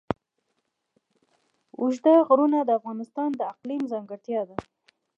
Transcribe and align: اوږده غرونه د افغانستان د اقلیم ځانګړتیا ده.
اوږده 1.79 2.13
غرونه 2.27 2.59
د 2.63 2.69
افغانستان 2.79 3.29
د 3.35 3.41
اقلیم 3.53 3.81
ځانګړتیا 3.91 4.41
ده. 4.49 4.57